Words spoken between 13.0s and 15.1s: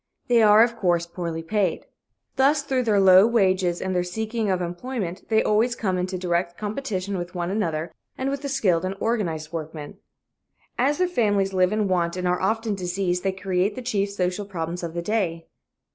they create the chief social problems of the